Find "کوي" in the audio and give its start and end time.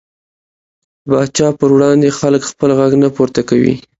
3.49-3.73